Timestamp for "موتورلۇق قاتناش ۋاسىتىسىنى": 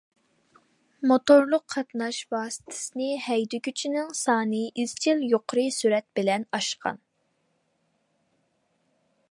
1.09-3.09